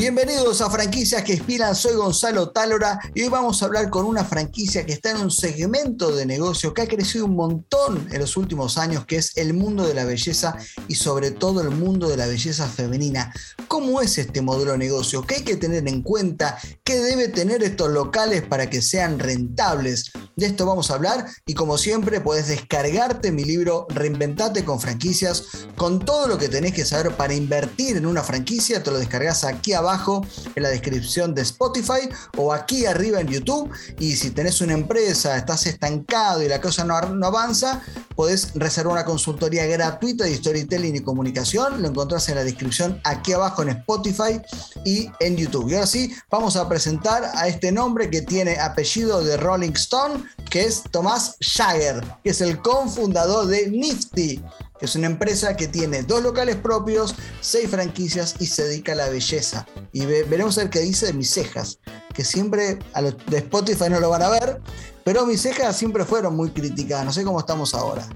Bienvenidos 0.00 0.62
a 0.62 0.70
Franquicias 0.70 1.22
que 1.22 1.34
Inspiran, 1.34 1.76
soy 1.76 1.94
Gonzalo 1.94 2.52
Tálora 2.52 2.98
y 3.14 3.20
hoy 3.20 3.28
vamos 3.28 3.62
a 3.62 3.66
hablar 3.66 3.90
con 3.90 4.06
una 4.06 4.24
franquicia 4.24 4.86
que 4.86 4.94
está 4.94 5.10
en 5.10 5.18
un 5.18 5.30
segmento 5.30 6.10
de 6.16 6.24
negocio 6.24 6.72
que 6.72 6.80
ha 6.80 6.88
crecido 6.88 7.26
un 7.26 7.36
montón 7.36 8.08
en 8.10 8.18
los 8.18 8.38
últimos 8.38 8.78
años, 8.78 9.04
que 9.04 9.16
es 9.16 9.36
el 9.36 9.52
mundo 9.52 9.86
de 9.86 9.92
la 9.92 10.06
belleza 10.06 10.56
y 10.88 10.94
sobre 10.94 11.32
todo 11.32 11.60
el 11.60 11.68
mundo 11.68 12.08
de 12.08 12.16
la 12.16 12.26
belleza 12.26 12.66
femenina. 12.66 13.30
¿Cómo 13.68 14.00
es 14.00 14.16
este 14.16 14.40
modelo 14.40 14.72
de 14.72 14.78
negocio? 14.78 15.20
¿Qué 15.20 15.34
hay 15.34 15.42
que 15.42 15.56
tener 15.56 15.86
en 15.86 16.02
cuenta? 16.02 16.58
¿Qué 16.82 16.98
debe 16.98 17.28
tener 17.28 17.62
estos 17.62 17.90
locales 17.90 18.40
para 18.40 18.70
que 18.70 18.80
sean 18.80 19.18
rentables? 19.18 20.12
De 20.36 20.46
esto 20.46 20.66
vamos 20.66 20.90
a 20.90 20.94
hablar 20.94 21.26
y 21.46 21.54
como 21.54 21.76
siempre 21.76 22.20
puedes 22.20 22.48
descargarte 22.48 23.32
mi 23.32 23.44
libro 23.44 23.86
Reinventate 23.90 24.64
con 24.64 24.80
franquicias 24.80 25.44
con 25.76 25.98
todo 25.98 26.26
lo 26.26 26.38
que 26.38 26.48
tenés 26.48 26.72
que 26.72 26.84
saber 26.84 27.16
para 27.16 27.34
invertir 27.34 27.96
en 27.96 28.06
una 28.06 28.22
franquicia, 28.22 28.82
te 28.82 28.90
lo 28.90 28.98
descargas 28.98 29.44
aquí 29.44 29.72
abajo 29.72 30.24
en 30.54 30.62
la 30.62 30.68
descripción 30.68 31.34
de 31.34 31.42
Spotify 31.42 32.08
o 32.36 32.52
aquí 32.52 32.86
arriba 32.86 33.20
en 33.20 33.28
YouTube. 33.28 33.70
Y 33.98 34.16
si 34.16 34.30
tenés 34.30 34.60
una 34.60 34.74
empresa, 34.74 35.36
estás 35.36 35.66
estancado 35.66 36.42
y 36.42 36.48
la 36.48 36.60
cosa 36.60 36.84
no, 36.84 37.00
no 37.00 37.26
avanza, 37.26 37.82
podés 38.14 38.52
reservar 38.54 38.92
una 38.92 39.04
consultoría 39.04 39.66
gratuita 39.66 40.24
de 40.24 40.36
storytelling 40.36 40.96
y 40.96 41.00
comunicación. 41.00 41.80
Lo 41.82 41.88
encontrás 41.88 42.28
en 42.28 42.36
la 42.36 42.44
descripción 42.44 43.00
aquí 43.04 43.32
abajo 43.32 43.62
en 43.62 43.70
Spotify 43.70 44.40
y 44.84 45.10
en 45.20 45.36
YouTube. 45.36 45.70
Y 45.70 45.74
ahora 45.74 45.86
sí, 45.86 46.14
vamos 46.30 46.56
a 46.56 46.68
presentar 46.68 47.30
a 47.34 47.48
este 47.48 47.72
nombre 47.72 48.10
que 48.10 48.22
tiene 48.22 48.58
apellido 48.58 49.24
de 49.24 49.36
Rolling 49.36 49.72
Stone, 49.72 50.24
que 50.50 50.62
es 50.62 50.82
Tomás 50.90 51.36
Jagger, 51.40 52.02
que 52.22 52.30
es 52.30 52.40
el 52.40 52.60
cofundador 52.60 53.46
de 53.46 53.70
Nifty 53.70 54.42
es 54.80 54.96
una 54.96 55.06
empresa 55.06 55.56
que 55.56 55.68
tiene 55.68 56.02
dos 56.02 56.22
locales 56.22 56.56
propios, 56.56 57.14
seis 57.40 57.68
franquicias 57.68 58.36
y 58.40 58.46
se 58.46 58.64
dedica 58.64 58.92
a 58.92 58.94
la 58.94 59.08
belleza. 59.10 59.66
Y 59.92 60.06
veremos 60.06 60.56
a 60.56 60.62
ver 60.62 60.70
qué 60.70 60.80
dice 60.80 61.06
de 61.06 61.12
mis 61.12 61.30
cejas, 61.30 61.80
que 62.14 62.24
siempre 62.24 62.78
a 62.94 63.02
los 63.02 63.16
de 63.26 63.38
Spotify 63.38 63.90
no 63.90 64.00
lo 64.00 64.08
van 64.08 64.22
a 64.22 64.30
ver, 64.30 64.60
pero 65.04 65.26
mis 65.26 65.42
cejas 65.42 65.76
siempre 65.76 66.04
fueron 66.04 66.34
muy 66.34 66.50
criticadas. 66.50 67.04
No 67.04 67.12
sé 67.12 67.24
cómo 67.24 67.40
estamos 67.40 67.74
ahora. 67.74 68.06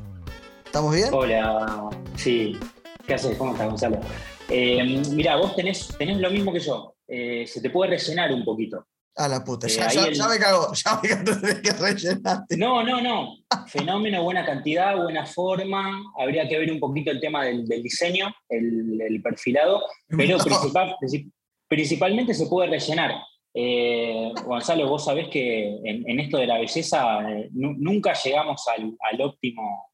¿Estamos 0.65 0.95
bien? 0.95 1.11
Hola, 1.13 1.91
sí. 2.17 2.59
¿Qué 3.07 3.15
haces? 3.15 3.37
¿Cómo 3.37 3.53
estás, 3.53 3.69
Gonzalo? 3.69 4.01
Eh, 4.49 5.03
mira, 5.11 5.37
vos 5.37 5.55
tenés, 5.55 5.89
tenés 5.99 6.17
lo 6.17 6.31
mismo 6.31 6.51
que 6.51 6.61
yo. 6.61 6.95
Eh, 7.07 7.45
se 7.47 7.61
te 7.61 7.69
puede 7.69 7.91
rellenar 7.91 8.33
un 8.33 8.45
poquito. 8.45 8.87
A 9.17 9.29
la 9.29 9.45
puta, 9.45 9.69
ya, 9.69 9.87
eh, 9.87 10.11
me 10.11 10.39
cagó, 10.39 10.73
ya 10.73 11.01
me 11.01 11.09
cagó, 11.09 11.41
que 11.63 11.71
rellenarte. 11.81 12.57
No, 12.57 12.83
no, 12.83 13.01
no. 13.01 13.37
Fenómeno, 13.69 14.25
buena 14.25 14.45
cantidad, 14.45 14.97
buena 14.97 15.25
forma. 15.25 16.03
Habría 16.19 16.49
que 16.49 16.59
ver 16.59 16.73
un 16.73 16.81
poquito 16.81 17.13
el 17.13 17.21
tema 17.21 17.45
del, 17.45 17.65
diseño, 17.65 18.35
el, 18.49 19.21
perfilado, 19.23 19.83
pero 20.09 20.39
principalmente 21.69 22.35
se 22.35 22.47
puede 22.47 22.71
rellenar. 22.71 23.13
Eh, 23.55 24.33
Gonzalo, 24.45 24.89
vos 24.89 25.05
sabés 25.05 25.29
que 25.29 25.79
en, 25.85 26.19
esto 26.19 26.39
de 26.39 26.49
la 26.49 26.59
belleza 26.59 27.21
eh, 27.31 27.51
nunca 27.53 28.15
llegamos 28.15 28.65
al, 28.67 29.21
óptimo, 29.21 29.93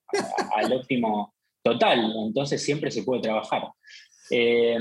al 0.57 0.73
óptimo 0.73 1.35
total, 1.63 2.11
entonces 2.27 2.65
siempre 2.65 2.91
se 2.91 3.03
puede 3.03 3.21
trabajar. 3.21 3.65
Eh, 4.31 4.77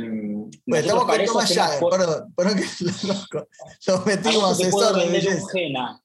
bueno, 0.65 0.85
estamos 0.85 1.05
con 1.05 1.25
Tomás 1.25 1.79
perdón, 1.79 2.33
perdón 2.35 2.55
que 2.55 3.91
lo, 3.91 4.05
metimos 4.05 4.51
asesor 4.51 4.95
de 4.95 5.09
belleza. 5.09 6.01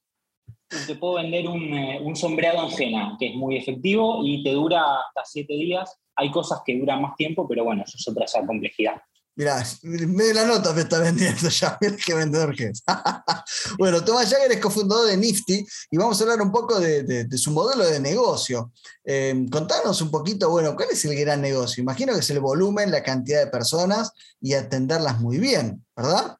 te 0.87 0.95
puedo 0.95 1.15
vender 1.15 1.47
un, 1.47 1.73
eh, 1.73 1.99
un, 2.01 2.15
sombreado 2.15 2.63
en 2.63 2.71
jena, 2.71 3.15
que 3.19 3.27
es 3.27 3.35
muy 3.35 3.55
efectivo 3.55 4.21
y 4.25 4.43
te 4.43 4.51
dura 4.51 4.81
hasta 4.99 5.23
siete 5.25 5.53
días. 5.53 5.99
Hay 6.15 6.31
cosas 6.31 6.61
que 6.65 6.77
duran 6.77 7.01
más 7.01 7.15
tiempo, 7.15 7.47
pero 7.47 7.63
bueno, 7.63 7.83
eso 7.85 7.97
es 7.97 8.07
otra 8.07 8.25
complejidad. 8.47 8.95
Mirá, 9.37 9.61
me 9.83 10.33
la 10.33 10.45
nota 10.45 10.71
me 10.71 10.81
está 10.81 10.99
vendiendo 10.99 11.49
ya, 11.49 11.77
mira 11.81 11.97
qué 11.97 12.13
vendedor 12.13 12.55
que 12.55 12.67
es. 12.67 12.81
bueno, 13.77 14.03
Tomás 14.03 14.29
Jagger 14.29 14.53
es 14.53 14.61
cofundador 14.61 15.07
de 15.07 15.17
Nifty 15.17 15.65
y 15.91 15.97
vamos 15.97 16.19
a 16.19 16.23
hablar 16.23 16.41
un 16.41 16.53
poco 16.53 16.79
de, 16.79 17.27
su 17.37 17.51
modelo 17.51 17.85
de 17.85 17.99
negocio. 17.99 18.71
Eh, 19.03 19.45
contanos 19.51 20.01
un 20.01 20.09
poquito, 20.09 20.49
bueno, 20.49 20.73
¿cuál 20.75 20.89
es 20.91 21.03
el 21.03 21.19
gran 21.19 21.41
negocio? 21.41 21.81
Imagino 21.81 22.13
que 22.13 22.19
es 22.19 22.29
el 22.29 22.39
volumen, 22.39 22.91
la 22.91 23.03
cantidad 23.03 23.43
de 23.43 23.51
personas 23.51 24.13
y 24.39 24.53
atenderlas 24.53 25.19
muy 25.19 25.37
bien, 25.37 25.85
¿verdad? 25.95 26.37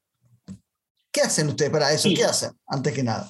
¿Qué 1.12 1.22
hacen 1.22 1.50
ustedes 1.50 1.72
para 1.72 1.92
eso? 1.92 2.08
¿Qué 2.16 2.24
hacen, 2.24 2.52
antes 2.66 2.94
que 2.94 3.04
nada? 3.04 3.30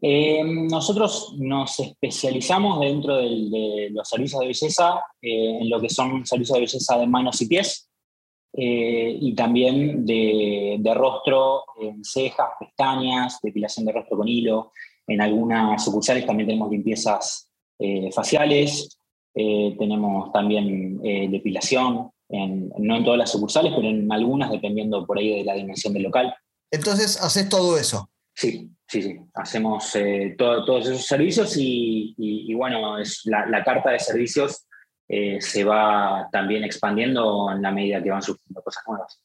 Eh, 0.00 0.42
nosotros 0.44 1.34
nos 1.38 1.78
especializamos 1.80 2.80
dentro 2.80 3.16
de 3.16 3.88
los 3.90 4.08
servicios 4.08 4.40
de 4.40 4.46
belleza 4.46 4.94
eh, 5.20 5.58
en 5.60 5.68
lo 5.68 5.80
que 5.80 5.90
son 5.90 6.24
servicios 6.24 6.54
de 6.54 6.60
belleza 6.60 6.96
de 6.96 7.06
manos 7.06 7.42
y 7.42 7.46
pies 7.46 7.87
eh, 8.60 9.16
y 9.20 9.36
también 9.36 10.04
de, 10.04 10.92
rostro 10.92 11.62
en 11.80 12.04
cejas, 12.04 12.48
pestañas, 12.58 13.38
depilación 13.40 13.86
de 13.86 13.92
rostro 13.92 14.16
con 14.16 14.26
hilo. 14.26 14.72
En 15.06 15.20
algunas 15.20 15.84
sucursales 15.84 16.26
también 16.26 16.48
tenemos 16.48 16.68
limpiezas 16.68 17.48
eh, 17.78 18.10
faciales, 18.10 18.98
eh, 19.32 19.76
tenemos 19.78 20.32
también 20.32 21.00
depilación, 21.30 22.10
no 22.30 22.96
en 22.96 23.04
todas 23.04 23.18
las 23.18 23.30
sucursales, 23.30 23.72
pero 23.76 23.88
en 23.88 24.10
algunas, 24.10 24.50
dependiendo 24.50 25.06
por 25.06 25.18
ahí 25.18 25.38
de 25.38 25.44
la 25.44 25.54
dimensión 25.54 25.92
del 25.92 26.02
local. 26.02 26.34
Entonces, 26.72 27.16
¿haces 27.22 27.48
todo 27.48 27.78
eso? 27.78 28.10
Sí, 28.34 28.68
sí, 28.88 29.02
sí. 29.02 29.16
Hacemos 29.34 29.92
todos 30.36 30.88
esos 30.88 31.06
servicios 31.06 31.54
y, 31.56 32.52
bueno, 32.54 32.98
es 32.98 33.22
la 33.24 33.62
carta 33.62 33.92
de 33.92 34.00
servicios 34.00 34.67
eh, 35.08 35.38
se 35.40 35.64
va 35.64 36.28
también 36.30 36.64
expandiendo 36.64 37.50
en 37.50 37.62
la 37.62 37.70
medida 37.70 38.02
que 38.02 38.10
van 38.10 38.22
surgiendo 38.22 38.62
cosas 38.62 38.82
nuevas. 38.86 39.20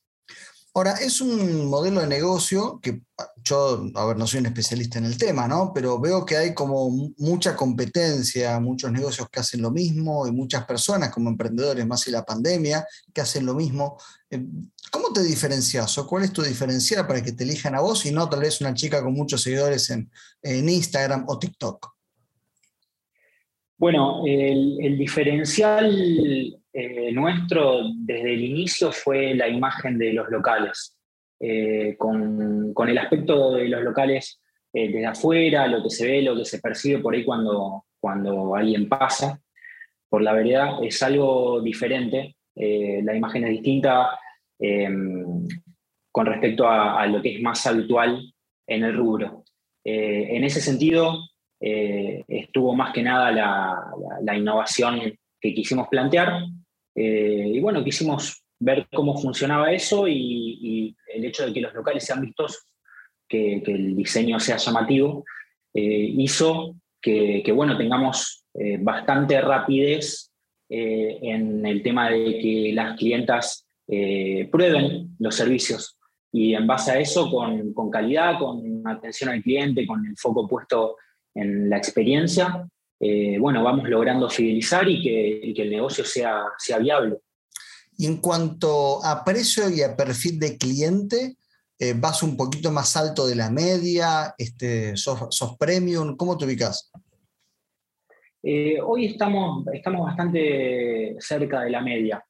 Ahora, 0.75 0.93
es 0.93 1.21
un 1.21 1.69
modelo 1.69 2.01
de 2.01 2.07
negocio 2.07 2.79
que 2.81 3.03
yo, 3.43 3.85
a 3.93 4.05
ver, 4.05 4.17
no 4.17 4.25
soy 4.25 4.39
un 4.39 4.47
especialista 4.47 4.97
en 4.97 5.05
el 5.05 5.19
tema, 5.19 5.47
¿no? 5.47 5.71
Pero 5.71 5.99
veo 5.99 6.25
que 6.25 6.35
hay 6.35 6.55
como 6.55 6.89
mucha 7.17 7.55
competencia, 7.55 8.59
muchos 8.59 8.91
negocios 8.91 9.27
que 9.29 9.39
hacen 9.39 9.61
lo 9.61 9.69
mismo 9.69 10.25
y 10.25 10.31
muchas 10.31 10.65
personas 10.65 11.11
como 11.11 11.29
emprendedores, 11.29 11.85
más 11.85 12.07
y 12.07 12.11
la 12.11 12.25
pandemia, 12.25 12.87
que 13.13 13.21
hacen 13.21 13.45
lo 13.45 13.53
mismo. 13.53 13.99
Eh, 14.31 14.43
¿Cómo 14.89 15.13
te 15.13 15.21
diferencias 15.21 15.95
o 15.99 16.07
cuál 16.07 16.23
es 16.23 16.33
tu 16.33 16.41
diferencial 16.41 17.05
para 17.05 17.21
que 17.21 17.33
te 17.33 17.43
elijan 17.43 17.75
a 17.75 17.81
vos 17.81 18.07
y 18.07 18.11
no 18.11 18.27
tal 18.27 18.39
vez 18.39 18.59
una 18.59 18.73
chica 18.73 19.03
con 19.03 19.13
muchos 19.13 19.43
seguidores 19.43 19.91
en 19.91 20.09
Instagram 20.69 21.25
o 21.27 21.37
TikTok? 21.37 21.92
Bueno, 23.77 24.23
el, 24.25 24.97
diferencial 24.97 25.91
eh, 26.71 27.11
nuestro 27.11 27.81
desde 27.95 28.33
el 28.33 28.43
inicio 28.43 28.91
fue 28.91 29.33
la 29.33 29.47
imagen 29.47 29.97
de 29.97 30.13
los 30.13 30.29
locales, 30.29 30.97
eh, 31.39 31.95
con, 31.97 32.73
el 32.87 32.97
aspecto 32.97 33.55
de 33.55 33.67
los 33.67 33.83
locales 33.83 34.39
eh, 34.73 34.87
desde 34.87 35.05
afuera, 35.05 35.67
lo 35.67 35.83
que 35.83 35.89
se 35.89 36.07
ve, 36.07 36.21
lo 36.21 36.35
que 36.35 36.45
se 36.45 36.59
percibe 36.59 36.99
por 36.99 37.13
ahí 37.13 37.25
cuando, 37.25 37.85
cuando 37.99 38.55
alguien 38.55 38.87
pasa. 38.87 39.41
Por 40.07 40.21
la 40.21 40.33
verdad 40.33 40.83
es 40.83 41.01
algo 41.01 41.59
diferente, 41.61 42.35
la 42.55 43.15
imagen 43.15 43.45
es 43.45 43.49
distinta 43.49 44.19
em, 44.59 45.47
con 46.11 46.27
respecto 46.27 46.67
a, 46.67 47.03
lo 47.07 47.19
que 47.19 47.35
es 47.35 47.41
más 47.41 47.65
habitual 47.65 48.31
en 48.67 48.83
el 48.83 48.95
rubro. 48.95 49.43
en 49.83 50.43
ese 50.43 50.61
sentido, 50.61 51.17
eh, 51.65 52.25
estuvo 52.27 52.75
más 52.75 52.93
que 52.93 53.01
nada 53.01 53.31
la, 53.31 54.37
innovación 54.37 54.99
que 55.39 55.53
quisimos 55.53 55.87
plantear. 55.87 56.43
Eh, 56.93 57.51
y 57.53 57.59
bueno, 57.61 57.81
quisimos 57.85 58.43
ver 58.59 58.85
cómo 58.93 59.17
funcionaba 59.17 59.71
eso 59.71 60.05
y, 60.05 60.93
el 61.13 61.23
hecho 61.23 61.45
de 61.45 61.53
que 61.53 61.61
los 61.61 61.73
locales 61.73 62.05
sean 62.05 62.19
vistosos, 62.19 62.65
que, 63.29 63.63
el 63.65 63.95
diseño 63.95 64.41
sea 64.41 64.57
llamativo, 64.57 65.23
eh, 65.73 66.13
hizo 66.17 66.75
que, 67.01 67.49
bueno, 67.55 67.77
tengamos 67.77 68.43
bastante 68.79 69.39
rapidez 69.41 70.31
en 70.69 71.65
el 71.65 71.81
tema 71.81 72.09
de 72.09 72.39
que 72.39 72.71
las 72.73 72.97
clientas 72.97 73.65
prueben 74.51 75.15
los 75.19 75.35
servicios 75.35 75.97
y 76.31 76.55
en 76.55 76.65
base 76.67 76.91
a 76.91 76.99
eso, 76.99 77.29
con, 77.29 77.73
con 77.73 77.89
calidad, 77.89 78.37
con 78.39 78.81
atención 78.85 79.31
al 79.31 79.41
cliente, 79.41 79.85
con 79.85 80.05
el 80.05 80.15
foco 80.17 80.47
puesto 80.47 80.97
en 81.35 81.69
la 81.69 81.77
experiencia, 81.77 82.67
eh, 83.05 83.37
bueno, 83.37 83.61
vamos 83.63 83.89
logrando 83.89 84.29
fidelizar 84.29 84.87
y 84.87 85.01
que, 85.01 85.61
el 85.61 85.69
negocio 85.69 86.05
sea, 86.05 86.43
sea 86.57 86.77
viable. 86.77 87.17
Y 87.97 88.05
en 88.05 88.17
cuanto 88.17 89.03
a 89.03 89.23
precio 89.25 89.69
y 89.69 89.81
a 89.81 89.95
perfil 89.95 90.39
de 90.39 90.57
cliente, 90.57 91.35
eh, 91.77 91.93
¿vas 91.97 92.23
un 92.23 92.37
poquito 92.37 92.71
más 92.71 92.95
alto 92.95 93.27
de 93.27 93.35
la 93.35 93.49
media? 93.49 94.33
Este, 94.37 94.95
sos, 94.95 95.57
premium? 95.59 96.15
¿Cómo 96.15 96.37
te 96.37 96.45
ubicas? 96.45 96.91
Eh, 98.41 98.79
hoy 98.81 99.07
estamos, 99.07 99.65
estamos 99.73 100.05
bastante 100.05 101.15
cerca 101.19 101.61
de 101.61 101.71
la 101.71 101.81
media. 101.81 102.23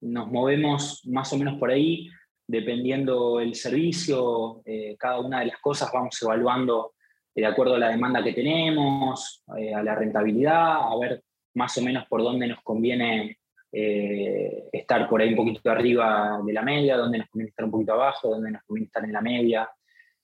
Nos 0.00 0.28
movemos 0.28 1.02
más 1.06 1.32
o 1.32 1.38
menos 1.38 1.58
por 1.58 1.70
ahí, 1.70 2.08
dependiendo 2.46 3.40
el 3.40 3.54
servicio, 3.54 4.62
cada 4.98 5.20
una 5.20 5.40
de 5.40 5.46
las 5.46 5.58
cosas 5.58 5.90
vamos 5.92 6.20
evaluando 6.22 6.94
de 7.40 7.46
acuerdo 7.46 7.74
a 7.74 7.78
la 7.78 7.90
demanda 7.90 8.22
que 8.22 8.32
tenemos, 8.32 9.42
a 9.46 9.82
la 9.82 9.94
rentabilidad, 9.94 10.90
a 10.90 10.98
ver 10.98 11.22
más 11.54 11.76
o 11.78 11.82
menos 11.82 12.06
por 12.06 12.22
dónde 12.22 12.46
nos 12.46 12.62
conviene 12.62 13.38
estar 13.70 15.06
por 15.06 15.20
ahí 15.20 15.30
un 15.30 15.36
poquito 15.36 15.70
arriba 15.70 16.40
de 16.44 16.52
la 16.52 16.62
media, 16.62 16.96
dónde 16.96 17.18
nos 17.18 17.28
conviene 17.28 17.50
estar 17.50 17.66
un 17.66 17.70
poquito 17.70 17.92
abajo, 17.92 18.30
dónde 18.30 18.52
nos 18.52 18.62
conviene 18.62 18.86
estar 18.86 19.04
en 19.04 19.12
la 19.12 19.20
media. 19.20 19.68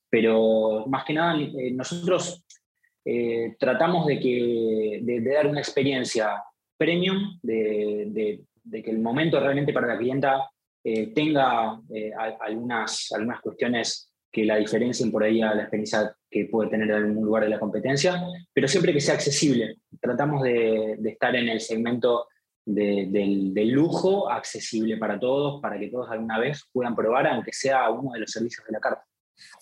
Pero 0.09 0.87
más 0.87 1.05
que 1.05 1.13
nada, 1.13 1.37
nosotros 1.73 2.47
tratamos 3.59 4.07
de, 4.07 4.19
que, 4.19 5.01
de, 5.03 5.21
dar 5.21 5.47
una 5.47 5.61
experiencia 5.61 6.43
premium, 6.83 7.39
de, 7.43 8.41
que 8.73 8.91
el 8.91 8.99
momento 8.99 9.39
realmente 9.39 9.73
para 9.73 9.87
la 9.87 9.99
clienta 9.99 10.51
eh, 10.85 11.13
tenga 11.15 11.81
eh, 11.95 12.11
algunas, 12.41 13.13
algunas 13.13 13.41
cuestiones 13.41 14.12
que 14.33 14.45
la 14.45 14.57
diferencien 14.57 15.13
por 15.13 15.23
ahí 15.23 15.43
a 15.43 15.55
la 15.55 15.63
experiencia 15.63 16.17
que 16.31 16.47
puede 16.47 16.71
tener 16.71 16.89
en 16.91 16.97
algún 16.97 17.27
lugar 17.27 17.45
de 17.45 17.51
la 17.51 17.61
competencia, 17.61 18.21
pero 18.53 18.67
siempre 18.67 18.93
que 18.93 19.01
sea 19.01 19.15
accesible. 19.15 19.77
Tratamos 20.01 20.43
de, 20.43 20.99
estar 21.05 21.37
en 21.37 21.51
el 21.51 21.61
segmento 21.61 22.29
del, 22.65 23.53
lujo 23.69 24.31
accesible 24.31 24.97
para 24.97 25.21
todos, 25.21 25.61
para 25.61 25.79
que 25.79 25.89
todos 25.89 26.11
alguna 26.11 26.39
vez 26.39 26.65
puedan 26.73 26.97
probar, 26.97 27.27
aunque 27.27 27.53
sea 27.53 27.91
uno 27.91 28.13
de 28.13 28.21
los 28.21 28.31
servicios 28.31 28.67
de 28.67 28.73
la 28.73 28.81
carta. 28.81 29.05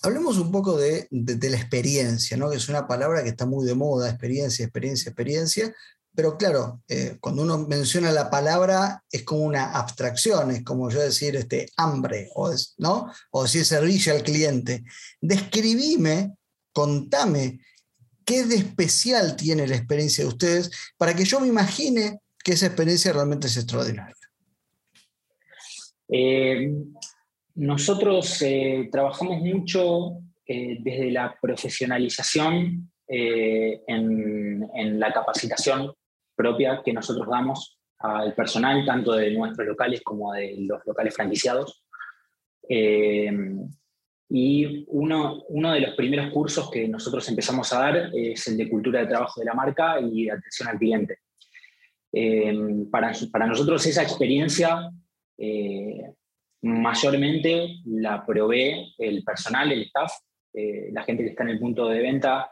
Hablemos 0.02 0.38
un 0.38 0.52
poco 0.52 0.76
de, 0.76 1.08
de, 1.10 1.50
la 1.50 1.56
experiencia, 1.56 2.36
¿no? 2.36 2.50
que 2.50 2.56
es 2.56 2.68
una 2.68 2.86
palabra 2.86 3.22
que 3.22 3.30
está 3.30 3.46
muy 3.46 3.66
de 3.66 3.74
moda, 3.74 4.08
experiencia, 4.08 4.64
experiencia, 4.64 5.10
experiencia, 5.10 5.74
pero 6.14 6.36
claro, 6.36 6.82
eh, 6.88 7.16
cuando 7.20 7.42
uno 7.42 7.58
menciona 7.58 8.10
la 8.10 8.30
palabra 8.30 9.04
es 9.10 9.22
como 9.22 9.42
una 9.42 9.72
abstracción, 9.72 10.50
es 10.50 10.64
como 10.64 10.90
yo 10.90 11.00
decir 11.00 11.36
este, 11.36 11.68
hambre, 11.76 12.28
o, 12.34 12.50
¿no? 12.78 13.12
o 13.30 13.42
decir 13.44 13.64
servicio 13.64 14.12
al 14.12 14.22
cliente. 14.22 14.82
Describime, 15.20 16.34
contame, 16.72 17.60
qué 18.24 18.44
de 18.44 18.56
especial 18.56 19.36
tiene 19.36 19.66
la 19.68 19.76
experiencia 19.76 20.24
de 20.24 20.28
ustedes 20.28 20.70
para 20.96 21.14
que 21.14 21.24
yo 21.24 21.40
me 21.40 21.46
imagine 21.46 22.18
que 22.42 22.52
esa 22.52 22.66
experiencia 22.66 23.12
realmente 23.12 23.46
es 23.46 23.56
extraordinaria. 23.56 24.14
Eh, 26.08 26.72
nosotros 27.54 28.42
eh, 28.42 28.88
trabajamos 28.90 29.40
mucho 29.40 30.16
desde 30.44 31.12
la 31.12 31.38
profesionalización 31.40 32.90
en, 33.06 34.68
en, 34.74 34.98
la 34.98 35.12
capacitación 35.12 35.92
propia 36.40 36.80
que 36.82 36.92
nosotros 36.92 37.28
damos 37.28 37.78
al 37.98 38.34
personal, 38.34 38.84
tanto 38.86 39.12
de 39.12 39.30
nuestros 39.30 39.68
locales 39.68 40.00
como 40.02 40.32
de 40.32 40.56
los 40.60 40.80
locales 40.86 41.14
franquiciados. 41.14 41.84
Eh, 42.66 43.30
y 44.30 44.84
uno, 44.88 45.42
uno 45.48 45.72
de 45.72 45.80
los 45.80 45.94
primeros 45.96 46.32
cursos 46.32 46.70
que 46.70 46.88
nosotros 46.88 47.28
empezamos 47.28 47.72
a 47.72 47.80
dar 47.80 48.10
es 48.14 48.46
el 48.48 48.56
de 48.56 48.70
cultura 48.70 49.00
de 49.00 49.08
trabajo 49.08 49.40
de 49.40 49.46
la 49.46 49.54
marca 49.54 50.00
y 50.00 50.24
de 50.24 50.32
atención 50.32 50.68
al 50.68 50.78
cliente. 50.78 51.18
Eh, 52.12 52.86
para, 52.90 53.12
para, 53.30 53.46
nosotros 53.46 53.84
esa 53.86 54.02
experiencia 54.02 54.90
eh, 55.36 56.12
mayormente 56.62 57.80
la 57.84 58.24
provee 58.24 58.94
el 58.98 59.22
personal, 59.24 59.70
el 59.72 59.82
staff, 59.82 60.12
la 60.52 61.04
gente 61.04 61.22
que 61.22 61.30
está 61.30 61.44
en 61.44 61.50
el 61.50 61.60
punto 61.60 61.88
de 61.88 62.00
venta, 62.00 62.50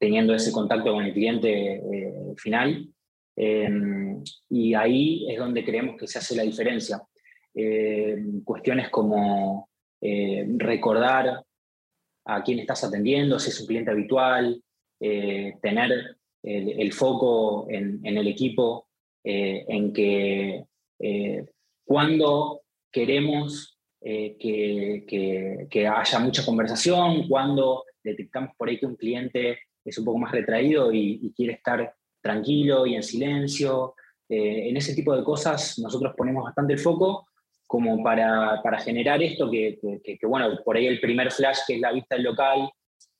teniendo 0.00 0.34
ese 0.34 0.50
contacto 0.50 0.94
con 0.94 1.04
el 1.04 1.12
cliente 1.12 1.74
eh, 1.74 2.14
final. 2.38 2.88
Em, 3.36 4.22
y 4.48 4.74
ahí 4.74 5.30
es 5.30 5.38
donde 5.38 5.62
creemos 5.62 5.96
que 5.98 6.06
se 6.06 6.18
hace 6.18 6.34
la 6.34 6.42
diferencia. 6.42 7.02
Em, 7.54 8.42
cuestiones 8.42 8.88
como 8.88 9.68
eh, 10.00 10.46
recordar 10.56 11.44
a 12.24 12.42
quién 12.42 12.60
estás 12.60 12.82
atendiendo, 12.84 13.38
si 13.38 13.50
es 13.50 13.60
un 13.60 13.66
cliente 13.66 13.90
habitual, 13.90 14.62
eh, 15.00 15.54
tener 15.62 16.16
el, 16.42 16.92
foco 16.94 17.66
en, 17.68 18.00
el 18.02 18.26
equipo, 18.26 18.88
en 19.22 19.92
que 19.92 20.64
cuando 21.84 22.62
queremos 22.90 23.78
que, 24.00 25.68
que, 25.68 25.86
haya 25.86 26.18
mucha 26.18 26.44
conversación, 26.46 27.28
cuando 27.28 27.84
detectamos 28.02 28.56
por 28.56 28.70
ahí 28.70 28.78
que 28.78 28.86
un 28.86 28.96
cliente 28.96 29.58
es 29.90 29.98
un 29.98 30.04
poco 30.04 30.18
más 30.18 30.32
retraído 30.32 30.92
y, 30.92 31.32
quiere 31.36 31.54
estar 31.54 31.94
tranquilo 32.22 32.86
y 32.86 32.94
en 32.94 33.02
silencio. 33.02 33.94
Eh, 34.28 34.68
en 34.68 34.76
ese 34.76 34.94
tipo 34.94 35.16
de 35.16 35.24
cosas 35.24 35.78
nosotros 35.78 36.14
ponemos 36.16 36.44
bastante 36.44 36.74
el 36.74 36.78
foco 36.78 37.26
como 37.66 38.02
para, 38.02 38.60
para 38.62 38.80
generar 38.80 39.22
esto 39.22 39.48
que, 39.48 39.78
bueno, 40.22 40.58
por 40.64 40.76
ahí 40.76 40.86
el 40.86 41.00
primer 41.00 41.30
flash 41.30 41.58
que 41.66 41.76
es 41.76 41.80
la 41.80 41.92
vista 41.92 42.16
del 42.16 42.24
local, 42.24 42.68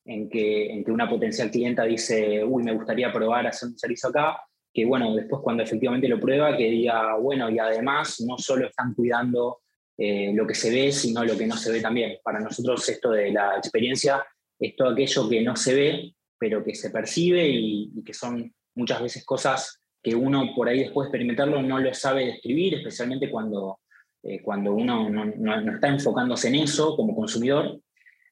en 0.05 0.28
que, 0.28 0.72
en 0.72 0.90
una 0.90 1.08
potencial 1.08 1.50
clienta 1.50 1.84
dice, 1.84 2.43
uy, 2.44 2.64
me 2.64 2.75
gustaría 2.75 3.12
probar 3.12 3.46
hacer 3.46 3.69
un 3.69 3.78
servicio 3.78 4.08
acá, 4.08 4.40
que 4.72 4.84
bueno, 4.84 5.14
después 5.14 5.40
cuando 5.43 5.62
efectivamente 5.62 6.08
lo 6.08 6.19
prueba, 6.19 6.56
que 6.56 6.69
diga, 6.69 7.17
bueno, 7.17 7.49
y 7.49 7.58
además 7.58 8.20
no 8.26 8.38
solo 8.38 8.67
están 8.67 8.94
cuidando 8.94 9.61
eh, 9.96 10.32
lo 10.34 10.46
que 10.46 10.55
se 10.55 10.70
ve, 10.70 10.93
sino 10.93 11.25
lo 11.25 11.37
que 11.37 11.46
no 11.46 11.56
se 11.56 11.70
ve 11.70 11.81
también. 11.81 12.19
Para 12.22 12.40
nosotros 12.40 12.88
esto 12.88 13.11
de 13.11 13.31
la 13.32 13.56
experiencia 13.56 14.25
es 14.58 14.75
todo 14.75 14.88
aquello 14.90 15.28
que 15.28 15.43
no 15.43 15.55
se 15.56 15.75
ve, 15.75 16.14
pero 16.40 16.64
que 16.64 16.75
se 16.75 16.88
percibe 16.88 17.46
y, 17.46 17.92
que 18.02 18.14
son 18.14 18.52
muchas 18.75 19.02
veces 19.02 19.25
cosas 19.26 19.78
que 20.02 20.14
uno 20.14 20.54
por 20.56 20.69
ahí 20.70 20.81
después 20.81 21.04
de 21.04 21.08
experimentarlo 21.10 21.62
no 21.62 21.78
lo 21.78 21.92
sabe 21.92 22.25
describir, 22.25 22.75
especialmente 22.76 23.31
cuando, 23.31 23.81
eh, 24.22 24.40
cuando 24.40 24.72
uno 24.72 25.10
no, 25.10 25.75
está 25.75 25.88
enfocándose 25.88 26.48
en 26.48 26.54
eso 26.54 26.96
como 26.96 27.14
consumidor, 27.14 27.78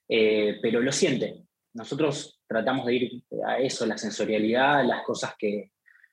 eh, 0.09 0.59
pero 0.63 0.81
lo 0.81 0.91
siente. 0.91 1.45
Nosotros 1.75 2.41
tratamos 2.49 2.87
de 2.87 2.95
ir 2.95 3.23
a 3.47 3.59
eso, 3.59 3.85
la 3.85 3.99
sensorialidad, 3.99 4.87
las 4.87 5.05
cosas 5.05 5.35
que, 5.39 5.73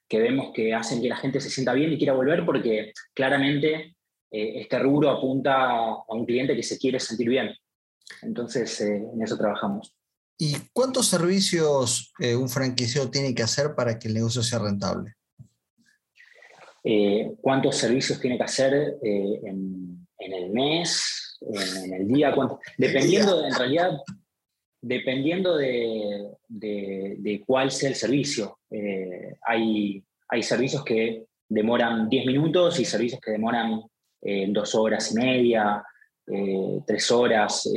que 0.10 0.20
vemos 0.20 0.52
que 0.54 0.74
hacen 0.74 1.02
que 1.02 1.08
la 1.08 1.16
gente 1.16 1.40
se 1.40 1.50
sienta 1.50 1.72
bien 1.72 1.94
y 1.94 1.98
quiera 1.98 2.12
volver, 2.12 2.46
porque 2.46 2.92
claramente 3.14 3.96
eh, 4.30 4.60
este 4.60 4.80
rubro 4.80 5.10
apunta 5.10 5.54
a 5.70 6.04
un 6.10 6.26
cliente 6.26 6.58
que 6.58 6.64
se 6.64 6.78
quiere 6.78 7.00
sentir 7.00 7.30
bien. 7.30 7.56
Entonces, 8.22 8.82
en 8.82 9.22
eso 9.24 9.38
trabajamos. 9.38 9.96
¿Y 10.38 10.56
cuántos 10.74 11.08
servicios 11.08 12.14
eh, 12.20 12.36
un 12.36 12.50
franquiciado 12.50 13.10
tiene 13.10 13.34
que 13.34 13.44
hacer 13.44 13.74
para 13.74 13.98
que 13.98 14.10
el 14.10 14.16
negocio 14.16 14.44
sea 14.44 14.60
rentable? 14.60 15.14
Eh, 16.84 17.32
¿Cuántos 17.42 17.78
servicios 17.78 18.20
tiene 18.20 18.38
que 18.38 18.44
hacer 18.44 18.74
eh, 19.02 19.40
en, 19.46 20.06
el 20.20 20.50
mes, 20.52 21.38
en, 21.86 21.94
el 21.94 22.08
día? 22.08 22.36
Dependiendo, 22.78 23.46
en 23.46 23.56
realidad, 23.56 23.92
dependiendo 24.82 25.56
de, 25.56 27.44
cuál 27.46 27.72
sea 27.72 27.90
el 27.90 27.96
servicio. 27.96 28.60
hay, 29.48 30.04
hay 30.28 30.44
servicios 30.44 30.84
que 30.84 31.26
demoran 31.48 32.10
10 32.10 32.26
minutos 32.26 32.80
y 32.80 32.86
servicios 32.86 33.22
que 33.22 33.32
demoran 33.32 33.82
dos 34.50 34.76
horas 34.76 35.12
y 35.12 35.16
media, 35.16 35.84
tres 36.86 37.12
horas. 37.12 37.70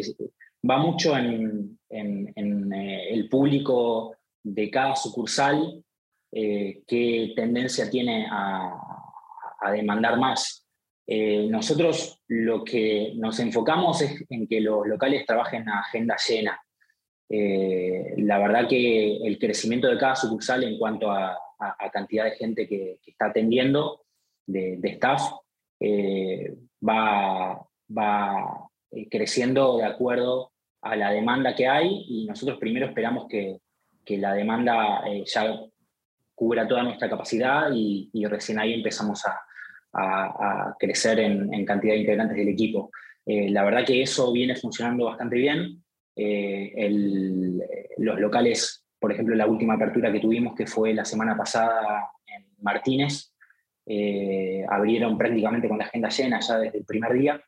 Va 0.69 0.79
mucho 0.79 1.17
en, 1.17 1.79
eh, 1.91 3.09
el 3.11 3.29
público 3.29 4.17
de 4.43 4.71
cada 4.71 4.95
sucursal, 4.97 5.83
eh, 6.33 6.83
qué 6.87 7.33
tendencia 7.35 7.91
tiene 7.91 8.27
a, 8.31 8.85
demandar 9.73 10.19
más. 10.19 10.65
Eh, 11.07 11.47
nosotros 11.51 12.23
lo 12.29 12.63
que 12.65 13.13
nos 13.17 13.39
enfocamos 13.41 14.01
es 14.03 14.25
en 14.31 14.47
que 14.47 14.61
los 14.61 14.87
locales 14.87 15.27
trabajen 15.27 15.69
a 15.69 15.81
agenda 15.81 16.17
llena. 16.17 16.59
la 17.29 18.39
verdad 18.39 18.69
que 18.69 19.17
el 19.17 19.39
crecimiento 19.39 19.89
de 19.89 19.99
cada 19.99 20.15
sucursal 20.15 20.65
en 20.65 20.79
cuanto 20.79 21.11
a, 21.11 21.37
cantidad 21.93 22.25
de 22.25 22.37
gente 22.37 22.69
que, 22.69 23.01
está 23.05 23.27
atendiendo, 23.27 24.05
de, 24.47 24.79
staff, 24.85 25.23
va, 26.89 27.67
va 27.91 28.71
creciendo 29.11 29.77
de 29.79 29.85
acuerdo 29.85 30.48
a 30.83 30.97
la 30.97 31.11
demanda 31.11 31.55
que 31.55 31.67
hay 31.67 32.05
y 32.09 32.27
nosotros 32.27 32.59
primero 32.59 32.87
esperamos 32.87 33.27
que, 33.29 33.61
la 34.11 34.33
demanda 34.33 35.03
eh, 35.07 35.23
ya 35.27 35.55
cubra 36.35 36.67
toda 36.67 36.83
nuestra 36.83 37.11
capacidad 37.11 37.71
y, 37.75 38.25
recién 38.25 38.59
ahí 38.59 38.73
empezamos 38.73 39.23
a, 39.27 40.75
crecer 40.79 41.19
en, 41.21 41.65
cantidad 41.67 41.93
de 41.93 42.01
integrantes 42.01 42.39
del 42.39 42.49
equipo. 42.49 42.91
Eh, 43.27 43.51
la 43.51 43.65
verdad 43.65 43.85
que 43.85 44.01
eso 44.01 44.33
viene 44.33 44.57
funcionando 44.57 45.05
bastante 45.05 45.37
bien. 45.37 45.85
Eh, 46.17 47.61
los 47.99 48.19
locales, 48.19 48.87
por 48.99 49.13
ejemplo, 49.13 49.37
la 49.37 49.47
última 49.47 49.75
apertura 49.75 50.11
que 50.11 50.21
tuvimos, 50.21 50.55
que 50.55 50.67
fue 50.67 50.95
la 50.95 51.05
semana 51.05 51.37
pasada 51.37 52.11
en 52.27 52.47
Martínez, 52.63 53.35
abrieron 54.71 55.19
prácticamente 55.19 55.69
con 55.69 55.77
la 55.77 55.85
agenda 55.85 56.09
llena 56.09 56.41
ya 56.41 56.61
desde 56.61 56.79
el 56.79 56.87
primer 56.87 57.13
día, 57.13 57.39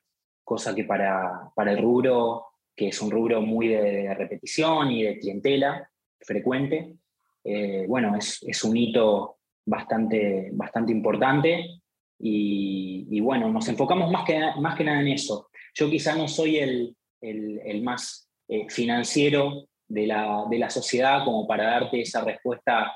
cosa 0.44 0.74
que 0.74 0.84
para, 0.84 1.50
para 1.54 1.72
el 1.72 1.78
rubro 1.78 2.49
que 2.76 2.88
es 2.88 3.00
un 3.02 3.10
rubro 3.10 3.42
muy 3.42 3.68
de 3.68 4.14
repetición 4.14 4.90
y 4.90 5.02
de 5.02 5.18
clientela 5.18 5.90
frecuente, 6.20 6.96
eh, 7.44 7.86
bueno, 7.88 8.16
es, 8.16 8.42
es, 8.46 8.62
un 8.64 8.76
hito 8.76 9.38
bastante, 9.64 10.50
bastante 10.52 10.92
importante 10.92 11.80
y, 12.18 13.18
bueno, 13.20 13.48
nos 13.50 13.66
enfocamos 13.68 14.10
más 14.10 14.24
que, 14.26 14.38
más 14.58 14.76
que 14.76 14.84
nada 14.84 15.00
en 15.00 15.08
eso. 15.08 15.48
Yo 15.74 15.88
quizá 15.88 16.14
no 16.14 16.28
soy 16.28 16.58
el, 16.58 16.96
el, 17.20 17.82
más 17.82 18.28
financiero 18.68 19.68
de 19.88 20.06
la, 20.06 20.44
de 20.50 20.58
la, 20.58 20.68
sociedad 20.68 21.24
como 21.24 21.46
para 21.46 21.64
darte 21.64 22.02
esa 22.02 22.22
respuesta 22.22 22.92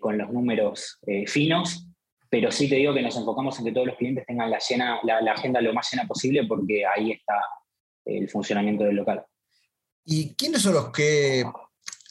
con 0.00 0.16
los 0.16 0.32
números 0.32 0.98
finos, 1.26 1.88
pero 2.30 2.50
sí 2.50 2.68
te 2.68 2.76
digo 2.76 2.94
que 2.94 3.02
nos 3.02 3.16
enfocamos 3.16 3.58
en 3.58 3.66
que 3.66 3.72
todos 3.72 3.88
los 3.88 3.96
clientes 3.96 4.24
tengan 4.24 4.50
la, 4.50 4.58
llena, 4.58 5.00
la 5.02 5.32
agenda 5.32 5.60
lo 5.60 5.74
más 5.74 5.90
llena 5.92 6.06
posible 6.06 6.44
porque 6.46 6.84
ahí 6.86 7.10
está 7.10 7.34
el 8.04 8.28
funcionamiento 8.28 8.84
del 8.84 8.96
local. 8.96 9.24
¿Y 10.04 10.34
quiénes 10.34 10.62
son 10.62 10.74
los 10.74 10.90
que 10.90 11.44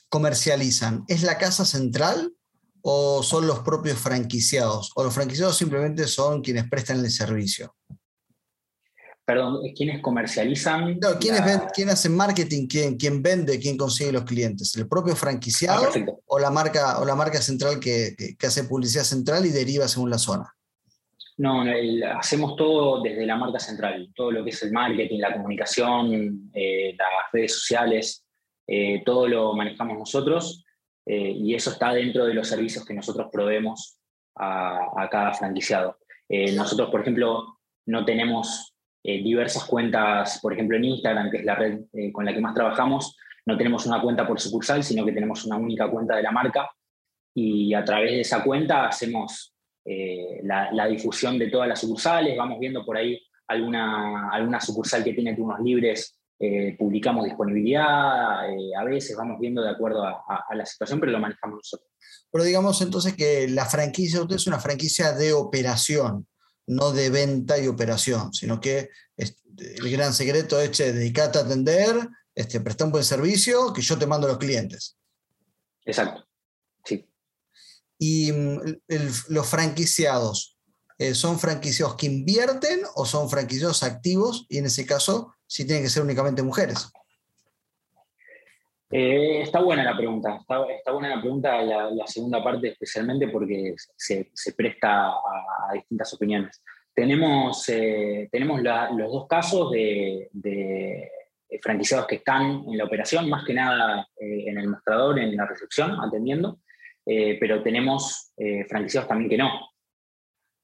comercializan? 0.10 1.06
¿Es 1.08 1.24
la 1.24 1.38
casa 1.38 1.66
central 1.66 2.34
o 2.82 3.24
son 3.24 3.48
los 3.48 3.60
propios 3.60 3.98
franquiciados? 4.00 4.92
¿O 4.96 5.04
los 5.04 5.14
franquiciados 5.14 5.58
simplemente 5.58 6.08
son 6.08 6.42
quienes 6.42 6.70
prestan 6.70 7.00
el 7.00 7.12
servicio? 7.12 7.76
Perdón, 9.26 9.60
¿quiénes 9.76 10.02
comercializan? 10.02 11.00
No, 11.00 11.18
¿quiénes 11.18 11.42
¿quién 11.74 11.90
hace 11.90 12.10
marketing? 12.10 12.68
¿Quién, 12.68 12.98
¿Quién, 12.98 13.24
vende? 13.24 13.58
¿Quién 13.58 13.78
consigue 13.78 14.12
los 14.12 14.26
clientes? 14.26 14.76
¿El 14.76 14.88
propio 14.88 15.16
franquiciado 15.16 15.86
ah, 15.86 16.12
o, 16.26 16.40
la 16.40 16.50
marca, 16.50 17.00
o 17.00 17.06
la 17.06 17.16
marca 17.16 17.42
central 17.42 17.80
que, 17.80 18.16
que, 18.38 18.48
hace 18.48 18.66
publicidad 18.66 19.06
central 19.06 19.46
y 19.46 19.50
deriva 19.50 19.88
según 19.88 20.10
la 20.10 20.18
zona? 20.18 20.53
No, 21.38 21.64
hacemos 22.16 22.56
todo 22.56 23.02
desde 23.02 23.26
la 23.26 23.38
marca 23.38 23.60
central, 23.60 24.10
todo 24.16 24.32
lo 24.32 24.44
que 24.44 24.52
es 24.52 24.64
el 24.64 24.72
marketing, 24.72 25.20
la 25.20 25.34
comunicación, 25.34 26.52
eh, 26.54 26.96
las 26.98 27.32
redes 27.32 27.54
sociales, 27.54 28.24
eh, 28.68 29.04
todo 29.06 29.28
lo 29.28 29.54
manejamos 29.54 29.98
nosotros 29.98 30.64
eh, 31.06 31.32
y 31.32 31.54
eso 31.54 31.72
está 31.72 31.94
dentro 31.94 32.26
de 32.26 32.34
los 32.34 32.48
servicios 32.48 32.86
que 32.86 32.94
nosotros 32.94 33.28
proveemos 33.32 34.00
a, 34.36 35.08
cada 35.12 35.34
franquiciado. 35.34 35.98
Eh, 36.30 36.54
nosotros, 36.54 36.90
por 36.90 37.02
ejemplo, 37.02 37.60
no 37.86 38.06
tenemos 38.06 38.70
diversas 39.06 39.66
cuentas, 39.66 40.40
por 40.42 40.54
ejemplo, 40.54 40.78
en 40.78 40.86
Instagram, 40.86 41.30
que 41.30 41.38
es 41.40 41.44
la 41.44 41.56
red 41.56 41.82
con 42.14 42.24
la 42.24 42.34
que 42.34 42.40
más 42.40 42.54
trabajamos, 42.54 43.18
no 43.46 43.58
tenemos 43.58 43.86
una 43.86 44.02
cuenta 44.02 44.26
por 44.26 44.40
sucursal, 44.40 44.82
sino 44.82 45.04
que 45.04 45.12
tenemos 45.12 45.44
una 45.44 45.58
única 45.58 45.92
cuenta 45.92 46.16
de 46.16 46.24
la 46.24 46.32
marca 46.32 46.70
y 47.36 47.74
a 47.74 47.84
través 47.84 48.12
de 48.12 48.22
esa 48.22 48.42
cuenta 48.42 48.88
hacemos 48.88 49.53
la, 49.86 50.72
la, 50.72 50.88
difusión 50.88 51.38
de 51.38 51.50
todas 51.50 51.68
las 51.68 51.82
sucursales, 51.82 52.38
vamos 52.38 52.60
viendo 52.60 52.86
por 52.86 52.98
ahí 52.98 53.20
alguna, 53.48 54.30
alguna 54.30 54.62
sucursal 54.62 55.04
que 55.04 55.14
tiene 55.14 55.36
turnos 55.36 55.60
libres 55.60 56.18
eh, 56.46 56.76
publicamos 56.78 57.24
disponibilidad, 57.24 58.50
eh, 58.50 58.72
a 58.78 58.84
veces 58.84 59.16
vamos 59.16 59.40
viendo 59.40 59.62
de 59.62 59.70
acuerdo 59.70 60.04
a, 60.04 60.46
la 60.54 60.66
situación, 60.66 61.00
pero 61.00 61.14
lo 61.14 61.20
manejamos 61.20 61.56
nosotros. 61.56 61.90
Pero 62.30 62.44
digamos 62.44 62.82
entonces 62.82 63.16
que 63.16 63.48
la 63.48 63.66
franquicia 63.66 64.22
usted 64.22 64.36
es 64.36 64.48
una 64.48 64.60
franquicia 64.60 65.14
de 65.14 65.32
operación, 65.32 66.28
no 66.68 66.92
de 66.92 67.10
venta 67.10 67.58
y 67.58 67.68
operación, 67.68 68.34
sino 68.34 68.60
que 68.60 68.90
el 69.16 69.90
gran 69.90 70.14
secreto 70.14 70.60
es 70.60 70.78
dedicarte 70.78 71.38
a 71.38 71.44
atender, 71.44 72.10
este, 72.36 72.60
prestar 72.60 72.88
un 72.88 72.92
buen 72.92 73.06
servicio, 73.06 73.72
que 73.72 73.82
yo 73.82 73.98
te 73.98 74.08
mando 74.08 74.28
a 74.28 74.32
los 74.32 74.40
clientes. 74.40 74.98
Exacto. 75.86 76.26
Y 78.06 78.34
mm, 78.34 78.60
los 79.30 79.50
franquiciados, 79.50 80.58
eh, 80.98 81.14
¿son 81.14 81.40
franquiciados 81.40 81.96
que 81.96 82.08
invierten 82.08 82.82
o 82.96 83.06
son 83.06 83.30
franquiciados 83.30 83.82
activos? 83.82 84.46
Y 84.50 84.58
en 84.58 84.66
ese 84.66 84.86
caso, 84.86 85.34
si 85.48 85.66
tienen 85.66 85.86
que 85.86 85.90
ser 85.90 86.04
únicamente 86.04 86.44
mujeres? 86.44 86.92
Eh, 88.92 89.44
está 89.44 89.62
buena 89.62 89.86
la 89.86 89.96
pregunta, 89.96 90.38
está, 90.42 90.92
buena 90.92 91.16
la 91.16 91.22
pregunta, 91.22 91.62
la, 91.62 92.06
segunda 92.06 92.44
parte 92.44 92.68
especialmente 92.68 93.30
porque 93.30 93.74
se, 93.96 94.30
presta 94.56 95.08
a, 95.08 95.74
distintas 95.74 96.14
opiniones. 96.14 96.62
Tenemos, 96.94 97.70
eh, 97.70 98.28
tenemos 98.30 98.62
los 98.62 99.12
dos 99.14 99.28
casos 99.30 99.72
de, 99.72 100.30
franquiciados 101.62 102.06
que 102.06 102.16
están 102.16 102.66
en 102.68 102.78
la 102.78 102.84
operación, 102.84 103.30
más 103.30 103.46
que 103.46 103.54
nada 103.54 104.06
en 104.18 104.58
el 104.58 104.68
mostrador, 104.68 105.18
en 105.20 105.38
la 105.38 105.46
recepción, 105.46 105.98
atendiendo, 106.02 106.60
pero 107.06 107.62
tenemos 107.62 108.34
franquiciados 108.68 109.08
también 109.08 109.30
que 109.30 109.38
no. 109.38 109.50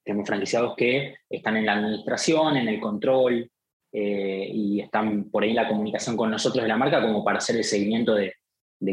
Tenemos 0.03 0.27
franquiciados 0.27 0.75
que 0.75 1.15
están 1.29 1.57
en 1.57 1.65
la 1.65 1.73
administración, 1.73 2.57
en 2.57 2.67
el 2.67 2.79
control, 2.79 3.49
eh, 3.91 4.47
y 4.53 4.81
están 4.81 5.31
por 5.31 5.43
ahí 5.43 5.53
la 5.53 5.67
comunicación 5.67 6.15
con 6.15 6.29
nosotros 6.29 6.61
de 6.61 6.67
la 6.67 6.77
marca 6.77 7.01
como 7.01 7.23
para 7.23 7.39
hacer 7.39 7.55
el 7.55 7.63
seguimiento 7.63 8.13
de, 8.13 8.33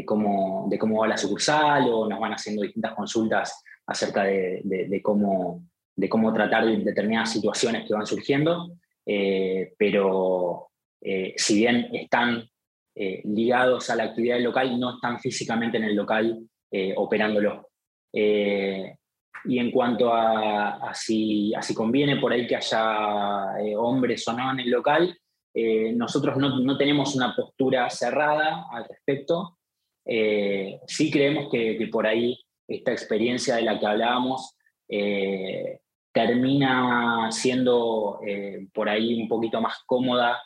cómo, 0.05 0.65
de 0.69 0.79
cómo 0.79 1.01
va 1.01 1.07
la 1.07 1.17
sucursal 1.17 1.87
o 1.91 2.09
nos 2.09 2.19
van 2.19 2.33
haciendo 2.33 2.63
distintas 2.63 2.95
consultas 2.95 3.63
acerca 3.85 4.23
de, 4.23 4.99
cómo, 5.03 5.63
de 5.95 6.09
cómo 6.09 6.33
tratar 6.33 6.65
determinadas 6.65 7.31
situaciones 7.31 7.87
que 7.87 7.93
van 7.93 8.07
surgiendo, 8.07 8.71
eh, 9.05 9.73
pero 9.77 10.69
eh, 11.01 11.33
si 11.37 11.59
bien 11.59 11.89
están 11.93 12.49
ligados 13.25 13.91
a 13.91 13.95
la 13.95 14.05
actividad 14.05 14.39
local, 14.39 14.79
no 14.79 14.95
están 14.95 15.19
físicamente 15.19 15.77
en 15.77 15.83
el 15.83 15.95
local 15.95 16.39
operándolo. 16.95 17.69
Y 19.47 19.59
en 19.59 19.71
cuanto 19.71 20.13
a, 20.13 20.91
si, 20.93 21.53
conviene 21.73 22.17
por 22.17 22.33
ahí 22.33 22.45
que 22.47 22.55
haya 22.55 23.59
eh, 23.59 23.75
hombres 23.75 24.27
o 24.27 24.33
no 24.33 24.51
en 24.51 24.59
el 24.59 24.69
local, 24.69 25.17
eh, 25.53 25.93
nosotros 25.93 26.37
no, 26.37 26.77
tenemos 26.77 27.15
una 27.15 27.33
postura 27.35 27.89
cerrada 27.89 28.65
al 28.71 28.85
respecto. 28.87 29.57
Eh, 30.05 30.79
sí 30.85 31.09
creemos 31.09 31.49
que, 31.49 31.87
por 31.91 32.05
ahí 32.05 32.37
esta 32.67 32.91
experiencia 32.91 33.55
de 33.55 33.61
la 33.61 33.79
que 33.79 33.85
hablábamos 33.85 34.55
termina 36.13 37.29
siendo 37.31 38.19
por 38.73 38.89
ahí 38.89 39.21
un 39.21 39.27
poquito 39.27 39.61
más 39.61 39.83
cómoda 39.85 40.41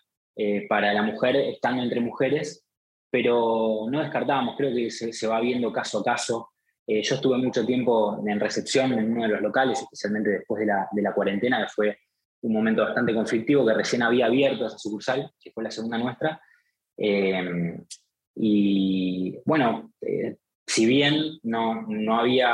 para 0.68 0.94
la 0.94 1.04
mujer 1.04 1.36
estando 1.36 1.84
entre 1.84 2.00
mujeres, 2.00 2.66
pero 3.12 3.88
no 3.92 4.00
descartamos, 4.00 4.56
creo 4.58 4.74
que 4.74 4.90
se, 4.90 5.28
va 5.28 5.42
viendo 5.42 5.72
caso 5.72 6.00
a 6.00 6.04
caso 6.04 6.52
eh, 6.88 7.04
yo 7.04 7.16
estuve 7.16 7.38
mucho 7.38 7.66
tiempo 7.66 8.24
en 8.26 8.40
recepción 8.40 8.94
en 8.94 9.12
uno 9.12 9.24
de 9.24 9.30
los 9.30 9.42
locales, 9.42 9.80
especialmente 9.80 10.30
después 10.32 10.62
de 10.62 10.66
la, 10.66 10.88
de 10.92 11.14
cuarentena, 11.14 11.62
que 11.64 11.70
fue 11.70 11.98
un 12.42 12.54
momento 12.54 12.84
bastante 12.84 13.14
conflictivo, 13.14 13.66
que 13.66 13.74
recién 13.74 14.02
había 14.02 14.26
abierto 14.26 14.66
esa 14.66 14.78
sucursal, 14.78 15.32
que 15.40 15.52
fue 15.52 15.64
la 15.64 15.72
segunda 15.72 15.98
nuestra. 15.98 16.42
Eh, 16.98 17.78
y 18.36 19.38
bueno, 19.46 19.94
eh, 20.02 20.38
si 20.66 20.86
bien 20.86 21.40
no, 21.44 21.84
no, 21.84 22.20
había 22.20 22.54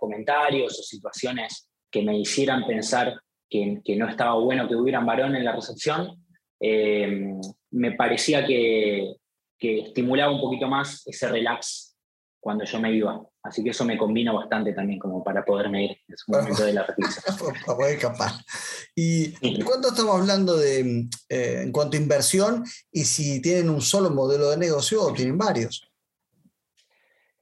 comentarios 0.00 0.78
o 0.78 0.82
situaciones 0.82 1.68
que 1.90 2.02
me 2.02 2.18
hicieran 2.18 2.66
pensar 2.66 3.20
que, 3.48 3.80
que 3.84 3.96
no 3.96 4.08
estaba 4.08 4.34
bueno 4.34 4.68
que 4.68 4.76
hubieran 4.76 5.04
varón 5.04 5.36
en 5.36 5.44
la 5.44 5.54
recepción, 5.54 6.24
me 6.58 7.92
parecía 7.92 8.46
que, 8.46 9.16
que 9.58 9.80
estimulaba 9.80 10.32
un 10.32 10.40
poquito 10.40 10.68
más 10.68 11.06
ese 11.06 11.28
relax 11.28 11.96
cuando 12.40 12.64
yo 12.64 12.78
me 12.78 12.92
iba. 12.92 13.20
Así 13.42 13.64
que 13.64 13.70
eso 13.70 13.84
me 13.84 13.98
combina 13.98 14.32
bastante 14.32 14.72
también 14.72 15.00
como 15.00 15.24
para 15.24 15.44
poderme 15.44 15.84
ir 15.84 15.90
en 15.90 16.14
ese 16.14 16.24
momento 16.28 16.64
de 16.64 16.72
la 16.74 16.84
reflexión. 16.84 17.36
para 17.64 17.64
poder 17.76 17.96
escapar. 17.96 18.30
¿Y 18.94 19.62
cuánto 19.64 19.88
estamos 19.88 20.20
hablando 20.20 20.56
de, 20.56 21.08
eh, 21.28 21.60
en 21.62 21.72
cuanto 21.72 21.96
a 21.96 22.00
inversión 22.00 22.64
y 22.92 23.04
si 23.04 23.42
tienen 23.42 23.68
un 23.68 23.80
solo 23.80 24.10
modelo 24.10 24.50
de 24.50 24.58
negocio 24.58 25.02
o 25.02 25.12
tienen 25.12 25.36
varios? 25.36 25.90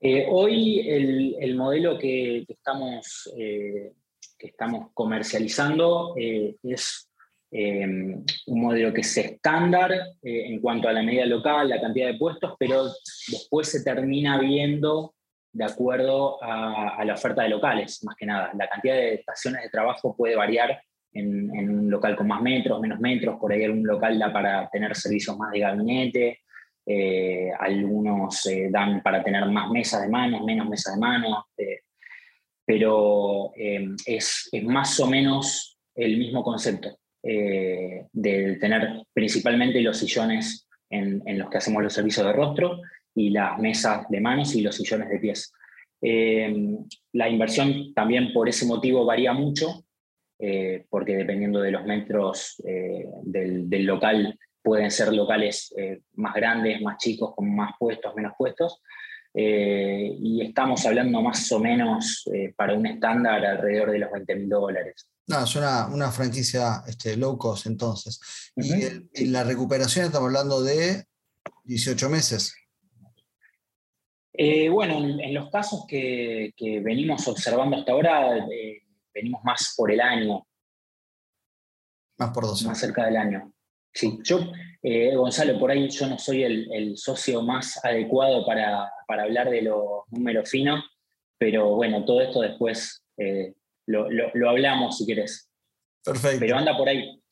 Eh, 0.01 0.27
hoy 0.31 0.81
el, 0.89 1.37
el, 1.41 1.55
modelo 1.55 1.99
que, 1.99 2.45
estamos, 2.49 3.31
eh, 3.39 3.93
que 4.39 4.47
estamos 4.47 4.91
comercializando 4.93 6.15
es 6.17 7.11
un 7.57 8.25
modelo 8.47 8.93
que 8.93 9.03
es 9.03 9.17
estándar 9.17 9.93
en 10.23 10.61
cuanto 10.61 10.89
a 10.89 10.93
la 10.93 11.05
medida 11.05 11.25
local, 11.25 11.69
la 11.69 11.81
cantidad 11.81 12.09
de 12.09 12.19
puestos, 12.19 12.55
pero 12.59 12.85
después 13.29 13.69
se 13.69 13.85
termina 13.85 14.39
viendo 14.39 15.15
de 15.55 15.65
acuerdo 15.65 16.43
a, 16.43 17.05
la 17.05 17.15
oferta 17.15 17.43
de 17.43 17.49
locales, 17.49 18.03
más 18.05 18.17
que 18.17 18.27
nada. 18.27 18.51
La 18.59 18.69
cantidad 18.69 18.95
de 18.95 19.15
estaciones 19.15 19.63
de 19.63 19.71
trabajo 19.71 20.15
puede 20.17 20.35
variar 20.35 20.83
en, 21.13 21.49
un 21.51 21.89
local 21.89 22.17
con 22.17 22.27
más 22.27 22.43
metros, 22.43 22.81
menos 22.81 22.99
metros, 22.99 23.39
por 23.39 23.53
ahí 23.53 23.63
algún 23.63 23.87
local 23.87 24.19
da 24.19 24.33
para 24.33 24.69
tener 24.69 24.97
servicios 24.97 25.39
más 25.39 25.53
de 25.53 25.61
gabinete, 25.61 26.41
eh, 26.85 27.53
algunos 27.59 28.45
eh, 28.47 28.69
dan 28.71 29.01
para 29.01 29.23
tener 29.23 29.47
más 29.47 29.71
mesas 29.71 30.03
de 30.03 30.09
manos, 30.09 30.43
menos 30.45 30.69
mesas 30.69 30.95
de 30.95 31.01
manos, 31.01 31.45
eh, 31.57 31.81
pero 32.67 33.53
es, 33.55 34.51
más 34.65 34.99
o 34.99 35.07
menos 35.07 35.79
el 35.95 36.19
mismo 36.19 36.43
concepto 36.43 36.99
de 37.25 38.59
tener 38.61 39.03
principalmente 39.15 39.81
los 39.81 39.97
sillones 39.97 40.65
en, 40.91 41.39
los 41.39 41.51
que 41.51 41.59
hacemos 41.59 41.83
los 41.83 41.93
servicios 41.93 42.27
de 42.27 42.33
rostro 42.33 42.81
y 43.15 43.31
las 43.31 43.59
mesas 43.59 44.09
de 44.09 44.21
manos 44.21 44.55
y 44.55 44.63
los 44.63 44.77
sillones 44.77 45.09
de 45.09 45.19
pies. 45.19 45.53
Eh, 46.01 46.55
la 47.13 47.29
inversión 47.29 47.95
también 47.95 48.33
por 48.33 48.49
ese 48.49 48.67
motivo 48.67 49.05
varía 49.05 49.33
mucho, 49.33 49.85
eh, 50.39 50.85
porque 50.91 51.17
dependiendo 51.17 51.61
de 51.61 51.71
los 51.71 51.85
metros 51.85 52.63
eh, 52.67 53.07
del, 53.23 53.85
local, 53.85 54.39
pueden 54.63 54.91
ser 54.91 55.13
locales 55.13 55.75
más 56.15 56.35
grandes, 56.35 56.81
más 56.81 56.97
chicos, 56.97 57.35
con 57.35 57.55
más 57.55 57.73
puestos, 57.79 58.15
menos 58.15 58.33
puestos. 58.37 58.83
Y 59.35 60.41
estamos 60.43 60.87
hablando 60.87 61.21
más 61.21 61.51
o 61.51 61.59
menos 61.59 62.25
para 62.57 62.75
un 62.75 62.87
estándar 62.87 63.45
alrededor 63.45 63.91
de 63.91 63.99
los 63.99 64.13
20 64.13 64.37
mil 64.37 64.49
dólares. 64.49 65.09
No, 65.27 65.43
es 65.43 65.57
una, 65.57 65.87
una 65.87 66.11
franquicia 66.13 66.83
este, 66.87 67.17
low 67.17 67.37
cost 67.37 67.67
entonces. 67.67 68.21
y, 68.57 69.23
y, 69.23 69.27
la 69.27 69.43
recuperación 69.43 70.07
estamos 70.07 70.27
hablando 70.27 70.63
de 70.63 71.05
18 71.65 72.09
meses. 72.11 72.55
Eh, 74.37 74.69
bueno, 74.69 74.99
en, 74.99 75.33
los 75.33 75.49
casos 75.49 75.85
que, 75.87 76.53
venimos 76.83 77.27
observando 77.29 77.77
hasta 77.77 77.93
ahora, 77.93 78.39
eh, 78.39 78.83
venimos 79.15 79.43
más 79.45 79.75
por 79.77 79.93
el 79.93 80.01
año. 80.01 80.45
Más 82.19 82.31
por 82.31 82.45
dos 82.45 82.65
Más 82.65 82.79
cerca 82.79 83.05
del 83.07 83.17
año. 83.17 83.53
Sí, 83.95 84.19
yo, 84.25 84.41
eh, 84.83 85.15
Gonzalo, 85.15 85.59
por 85.59 85.71
ahí 85.71 85.89
yo 85.89 86.07
no 86.07 86.19
soy 86.19 86.43
el, 86.43 86.97
socio 86.97 87.43
más 87.43 87.83
adecuado 87.85 88.45
para, 88.45 88.91
hablar 89.09 89.51
de 89.51 89.63
los 89.63 90.03
números 90.11 90.51
finos, 90.51 90.85
pero 91.39 91.77
bueno, 91.77 92.05
todo 92.05 92.21
esto 92.21 92.41
después 92.41 93.03
lo, 93.87 94.49
hablamos 94.49 94.99
si 94.99 95.07
querés. 95.07 95.49
Perfecto. 96.05 96.41
Pero 96.41 96.57
anda 96.57 96.77
por 96.77 96.89
ahí. 96.89 97.23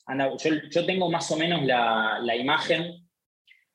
yo, 0.70 0.86
tengo 0.86 1.10
más 1.10 1.30
o 1.32 1.36
menos 1.36 1.64
la, 1.64 2.36
imagen 2.36 3.08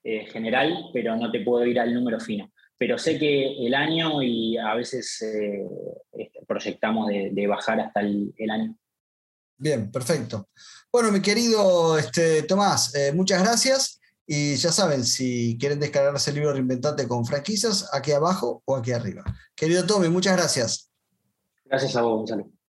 general, 0.03 0.89
pero 0.94 1.17
no 1.17 1.29
te 1.29 1.41
puedo 1.41 1.65
ir 1.65 1.79
al 1.79 1.94
número 1.94 2.20
fino 2.20 2.50
pero 2.77 2.98
sé 2.98 3.17
que 3.17 3.65
el 3.65 3.74
año 3.74 4.22
y 4.22 4.58
a 4.58 4.75
veces 4.75 5.22
eh, 5.22 5.65
este, 6.13 6.46
proyectamos 6.46 7.08
de, 7.08 7.48
bajar 7.48 7.79
hasta 7.79 8.01
el, 8.01 8.34
año. 8.50 8.75
Bien, 9.57 9.91
perfecto. 9.91 10.49
Bueno, 10.91 11.11
mi 11.11 11.21
querido 11.21 11.97
este, 11.97 12.43
Tomás, 12.43 12.93
eh, 12.95 13.11
muchas 13.13 13.41
gracias. 13.41 13.99
Y 14.25 14.55
ya 14.55 14.71
saben, 14.71 15.05
si 15.05 15.57
quieren 15.57 15.79
descargarse 15.79 16.31
el 16.31 16.35
libro 16.35 16.51
Reinventate 16.51 17.07
con 17.07 17.25
franquicias, 17.25 17.89
aquí 17.93 18.11
abajo 18.11 18.61
o 18.65 18.75
aquí 18.75 18.91
arriba. 18.91 19.23
Querido 19.55 19.85
Tommy, 19.85 20.09
muchas 20.09 20.35
gracias. 20.35 20.91
Gracias 21.63 21.95
a 21.95 22.01
vos, 22.01 22.17
Gonzalo. 22.17 22.56